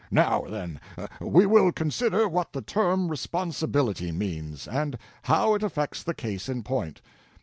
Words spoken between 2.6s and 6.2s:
term responsibility means, and how it affects the